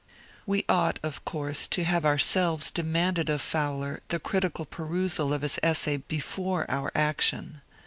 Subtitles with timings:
[0.47, 5.59] We ought of course to have ourselves demanded of Fowler the critical perusal of his
[5.61, 7.61] essay before our action.